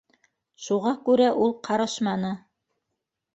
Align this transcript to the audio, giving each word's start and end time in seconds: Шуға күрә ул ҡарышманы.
Шуға 0.67 0.93
күрә 1.09 1.27
ул 1.43 1.53
ҡарышманы. 1.69 2.33